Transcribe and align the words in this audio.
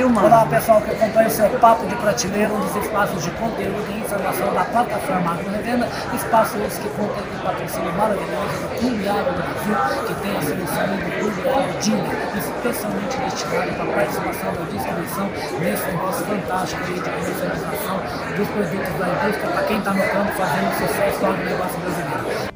filmando. 0.00 0.26
Olá 0.26 0.46
pessoal 0.46 0.80
que 0.80 0.90
acompanha 0.92 1.28
o 1.28 1.30
seu 1.30 1.50
Papo 1.60 1.86
de 1.86 1.94
Prateleira, 1.96 2.52
um 2.54 2.60
dos 2.60 2.76
espaços 2.76 3.22
de 3.22 3.30
conteúdo 3.32 3.84
e 3.90 4.00
informação 4.00 4.54
da 4.54 4.64
plataforma 4.64 5.32
Agro 5.32 5.50
Revenda, 5.50 5.88
espaço 6.14 6.56
esse 6.62 6.80
que 6.80 6.88
conta 6.90 7.20
com 7.20 7.44
patrocínio 7.44 7.92
maravilhoso 7.92 8.60
do 8.62 8.68
Clube 8.80 8.96
do 8.96 9.32
Brasil, 9.36 10.06
que 10.06 10.14
tem 10.22 10.36
a 10.36 10.40
solução 10.40 10.86
do 10.96 11.18
Clube 11.20 11.48
Agro 11.48 11.80
Dina, 11.80 12.08
especialmente 12.38 13.16
destinado 13.18 13.72
para 13.72 13.84
a 13.84 13.94
participação 13.94 14.52
da 14.54 14.64
distribuição 14.72 15.28
desse 15.60 15.86
negócio 15.86 16.24
fantástico 16.24 16.84
de 16.84 17.00
comercialização 17.00 18.00
dos 18.36 18.48
produtos 18.48 18.94
da 18.98 19.08
indústria 19.08 19.48
para 19.52 19.62
quem 19.64 19.78
está 19.78 19.92
no 19.92 20.02
campo 20.08 20.32
fazendo 20.32 20.78
sucesso 20.78 21.20
do 21.20 21.26
agronegócio 21.26 21.80
brasileiro. 21.80 22.49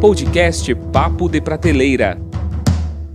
Podcast 0.00 0.74
Papo 0.74 1.28
de 1.28 1.42
Prateleira. 1.42 2.29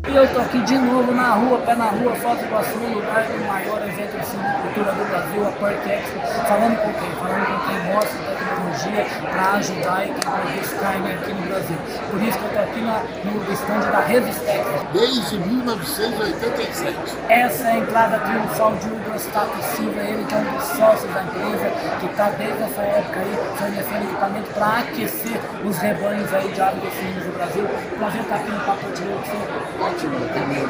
E 0.07 0.15
eu 0.15 0.27
tô 0.33 0.39
aqui 0.39 0.59
de 0.61 0.77
novo 0.77 1.11
na 1.11 1.33
rua, 1.33 1.57
pé 1.65 1.75
na 1.75 1.85
rua, 1.85 2.15
Foz 2.15 2.39
do 2.39 2.45
Iguaçu, 2.45 2.77
lugar 2.77 3.23
do 3.23 3.47
maior 3.47 3.81
evento 3.81 4.19
de 4.19 4.25
silvicultura 4.25 4.91
do 4.91 5.09
Brasil, 5.09 5.47
a 5.47 5.51
Park 5.51 5.87
Expo, 5.87 6.19
falando 6.47 6.77
com 6.77 6.93
quem? 6.93 7.11
Falando 7.15 7.45
com 7.45 7.67
quem 7.67 7.93
mostra 7.93 8.35
tecnologia 8.75 9.05
para 9.31 9.51
ajudar 9.53 10.05
e 10.05 10.09
quem 10.09 10.19
produz 10.19 10.73
carne 10.79 11.11
aqui 11.11 11.33
no 11.33 11.41
Brasil. 11.47 11.77
Por 12.11 12.21
isso 12.21 12.37
que 12.37 12.45
eu 12.45 12.51
tô 12.53 12.59
aqui 12.59 12.81
na, 12.81 13.03
no 13.25 13.53
stand 13.53 13.91
da 13.91 13.99
Revistec. 14.01 14.65
Desde 14.93 15.39
1987. 15.39 16.95
Essa 17.29 17.63
é 17.63 17.71
a 17.71 17.77
entrada 17.77 18.19
triunfal 18.19 18.75
de 18.75 18.87
Hugo 18.87 19.11
Eustáquio 19.11 19.63
Silva, 19.75 20.01
ele 20.01 20.23
que 20.25 20.35
é 20.35 20.37
um 20.37 20.55
dos 20.55 20.63
sócios 20.65 21.13
da 21.13 21.23
empresa, 21.23 21.71
que 21.99 22.05
está 22.05 22.29
desde 22.29 22.63
essa 22.63 22.81
época 22.81 23.19
aí 23.19 23.57
fornecendo 23.57 24.03
equipamento 24.03 24.53
para 24.53 24.79
aquecer 24.79 25.39
os 25.63 25.77
rebanhos 25.77 26.33
aí 26.33 26.47
de 26.51 26.61
aves 26.61 26.81
do 26.81 27.37
Brasil. 27.37 27.67
Prazer 27.97 28.21
estar 28.21 28.35
aqui 28.35 28.51
no 28.51 28.59
Papo 28.59 28.91
de 28.91 29.03
Ouro. 29.03 29.94
Também. 30.01 30.65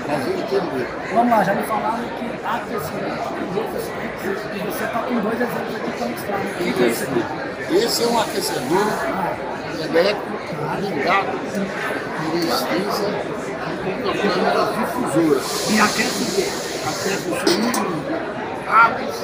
Ver. 0.75 0.87
Vamos 1.13 1.31
lá, 1.31 1.43
já 1.43 1.55
me 1.55 1.63
falaram 1.63 2.03
que 2.03 2.19
tem 2.19 2.29
aquecimento 2.45 3.35
e 4.53 4.59
você 4.59 4.83
está 4.83 4.99
com 4.99 5.19
dois 5.19 5.41
exemplos 5.41 5.75
aqui 5.75 5.91
para 5.97 6.07
mostrar. 6.07 6.37
O 6.37 6.63
que, 6.63 6.73
que 6.73 6.83
é 6.83 6.87
isso 6.87 7.03
aqui? 7.03 7.75
Esse 7.75 8.03
é 8.03 8.07
um 8.07 8.19
aquecedor 8.19 8.87
elétrico 9.83 10.35
ligado 10.81 11.31
por 12.31 12.37
extensa 12.37 13.05
com 13.83 14.13
câmeras 14.13 14.69
difusoras. 14.75 15.69
E 15.69 15.81
aquece 15.81 16.23
o 16.23 16.35
quê? 16.35 16.47
Aquece 16.87 17.29
o 17.29 17.35
suíno, 17.39 17.71
aves 18.67 19.15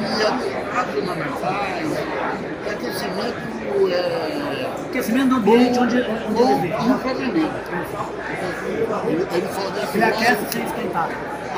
e 0.00 0.26
aves 0.76 0.96
ornamentais. 0.96 1.80
E 2.66 2.70
aquecimento 2.70 3.24
é 3.24 3.50
Aquecimento 3.50 3.59
do 5.26 5.36
ambiente 5.36 5.78
onde, 5.78 5.96
onde 6.02 6.42
ele 6.42 6.50
e 6.50 6.60
vive. 6.60 6.74
família. 6.98 7.50
Ele, 9.06 9.26
ele 9.32 9.48
fornece 9.48 9.96
Ele 9.96 10.04
aquece 10.04 10.52
sem 10.52 10.64
esquentar. 10.64 11.08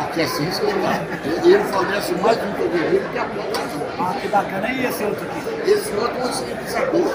aquece 0.02 0.42
isso, 0.44 0.62
ele 0.62 1.54
ele 1.54 1.64
fornece 1.64 2.14
mais 2.14 2.36
um 2.36 2.52
produto 2.52 3.10
que 3.12 3.18
a 3.18 3.24
plantação. 3.24 3.82
Ah, 3.98 4.14
que 4.20 4.28
bacana. 4.28 4.68
E 4.72 4.86
esse 4.86 5.04
outro 5.04 5.24
aqui? 5.24 5.70
Esse 5.70 5.92
outro 5.94 6.18
é 6.18 6.24
um 6.24 6.32
sintetizador 6.32 7.12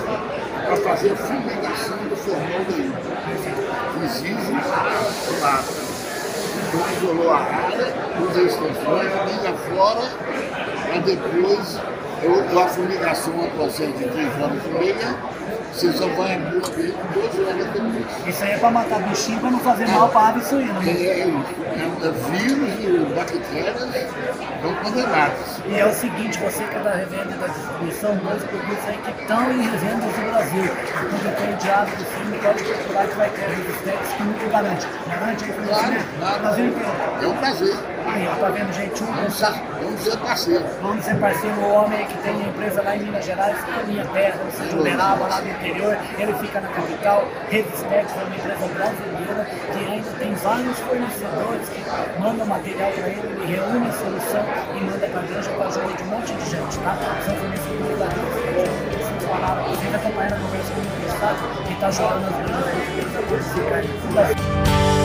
para 0.65 0.77
fazer 0.77 1.11
a 1.11 1.15
fumigação 1.15 1.97
do 1.97 2.15
formaldeído. 2.15 2.93
Exige 4.03 4.53
lata. 5.41 5.73
Então 6.67 6.81
isolou 6.97 7.31
a 7.31 7.37
área, 7.37 7.93
usa 8.21 8.41
extensões, 8.41 9.11
liga 9.31 9.53
fora, 9.69 10.09
para 10.85 10.99
depois 10.99 11.79
eu, 12.23 12.59
a 12.59 12.67
fumigação 12.67 13.33
é 13.33 13.43
um 13.43 13.49
processo 13.51 13.91
de 13.93 14.05
3 14.05 14.27
horas 14.41 14.59
e 14.65 14.69
meia, 14.79 15.15
você 15.73 15.91
só 15.93 16.07
vai 16.07 16.33
abrir 16.35 16.57
o 16.57 16.65
ambiente 16.65 16.97
12 17.13 17.41
horas 17.41 17.55
depois. 17.67 18.27
Isso 18.27 18.43
aí 18.43 18.51
é 18.51 18.57
para 18.57 18.71
matar 18.71 18.99
bichinho 19.01 19.39
para 19.39 19.51
não 19.51 19.59
fazer 19.59 19.87
mal 19.89 20.09
para 20.09 20.27
ave 20.29 20.43
suína. 20.43 20.79
É, 20.81 20.85
Né? 20.85 20.91
é. 20.91 21.19
É, 21.77 22.07
é 22.07 22.11
vírus 22.31 22.73
e 22.79 23.13
bactérias 23.13 23.75
estão 23.85 24.75
condenados. 24.83 25.37
E 25.67 25.79
é 25.79 25.85
o 25.85 25.93
seguinte, 25.93 26.39
você 26.39 26.63
que 26.63 26.75
é 26.75 26.79
da 26.79 26.91
revenda 26.95 27.35
da 27.37 27.47
distribuição, 27.47 28.15
dois 28.17 28.43
produtos 28.43 28.85
aí 28.87 28.97
que 28.97 29.21
estão 29.21 29.51
em 29.51 29.61
revendas 29.61 30.11
do 30.13 30.31
Brasil. 30.31 30.63
O 30.63 31.09
produtor 31.09 31.57
de 31.57 31.69
ave 31.69 31.95
do 31.95 32.05
filme 32.05 32.37
pode 32.39 32.63
procurar 32.63 33.07
que 33.07 33.15
vai 33.15 33.29
ter 33.29 33.41
Revistex 33.41 34.13
que 34.17 34.23
muito 34.23 34.51
garante. 34.51 34.87
Garante 35.07 35.43
o 35.43 35.53
Claro, 35.67 35.95
claro. 36.19 36.39
Brasil 36.41 36.65
inteiro. 36.65 36.91
É 37.21 37.27
um 37.27 37.37
prazer. 37.37 37.75
Aí, 38.07 38.25
ó, 38.27 38.35
tá 38.35 38.49
vendo, 38.49 38.73
gente? 38.73 39.03
Um 39.03 39.07
Vamos 39.07 39.33
ser, 39.33 39.51
vamos 39.81 40.01
ser 40.01 40.17
parceiros. 40.17 40.71
Vamos 40.81 41.05
ser 41.05 41.15
parceiro, 41.19 41.59
o 41.59 41.73
homem 41.73 42.05
que 42.05 42.17
tem 42.19 42.35
uma 42.35 42.47
empresa 42.47 42.81
lá 42.81 42.95
em 42.95 42.99
Minas 43.03 43.25
Gerais, 43.25 43.57
que 43.63 43.71
é 43.71 43.73
a 43.73 43.83
minha 43.83 44.05
terra, 44.05 44.39
ou 44.45 44.51
seja, 44.51 44.77
Uberaba, 44.77 45.27
lá 45.27 45.41
do 45.41 45.49
interior, 45.49 45.97
ele 46.17 46.33
fica 46.35 46.61
na 46.61 46.69
capital, 46.69 47.27
Revistex 47.49 48.11
é 48.11 48.23
uma 48.23 48.35
empresa 48.35 48.67
brasileira 48.73 49.45
que 49.45 49.91
ainda 49.91 50.11
tem 50.11 50.33
vários 50.35 50.79
fornecedores 50.79 51.69
que 51.69 52.19
mandam 52.19 52.45
material 52.45 52.91
para 52.91 53.09
ele, 53.09 53.21
ele 53.21 53.55
reúne 53.55 53.87
a 53.87 53.91
solução 53.91 54.45
e 54.75 54.83
manda 54.83 55.07
para 55.07 55.21
dentro 55.21 55.53
com 55.53 55.63
a 55.63 55.67
ajuda 55.67 55.93
de 55.93 56.03
um 56.03 56.07
monte 56.07 56.33
de 56.33 56.49
gente, 56.49 56.79
tá? 56.79 56.97
São 57.25 57.35
fornecedores 57.35 57.99
da 57.99 58.07
falaram, 59.27 59.63
vocês 59.69 59.95
acompanharam 59.95 60.37
a 60.37 60.39
conversa 60.39 60.73
com 60.73 60.81
o 60.81 61.07
Estado, 61.07 61.65
que 61.65 61.73
está 61.73 61.87
ajudando 61.87 62.25
as 62.25 62.35
grandes 62.37 63.17
empresas 63.17 63.57
a 63.57 63.69
carne. 63.69 64.96